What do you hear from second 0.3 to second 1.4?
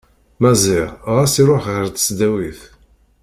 Maziɣ ɣas